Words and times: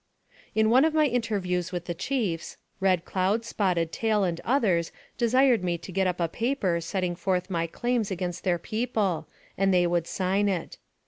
In 0.55 0.71
one 0.71 0.83
of 0.83 0.95
my 0.95 1.05
interviews 1.05 1.71
with 1.71 1.85
the 1.85 1.93
chiefs, 1.93 2.57
Red 2.79 3.05
Cloud, 3.05 3.45
Spotted 3.45 3.91
Tail, 3.91 4.23
and 4.23 4.41
others 4.43 4.91
desired 5.15 5.63
me 5.63 5.77
to 5.77 5.91
get 5.91 6.07
up 6.07 6.19
a 6.19 6.27
paper 6.27 6.81
setting 6.81 7.15
forth 7.15 7.51
my 7.51 7.67
claims 7.67 8.09
against 8.09 8.43
their 8.43 8.57
people, 8.57 9.27
and 9.59 9.71
they 9.71 9.85
would 9.85 10.07
sign 10.07 10.49
it. 10.49 10.79